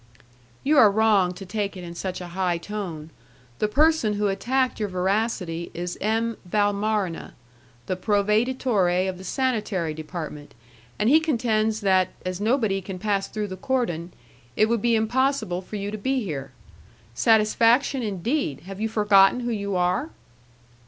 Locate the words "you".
0.63-0.79, 15.75-15.91, 18.81-18.89, 19.51-19.75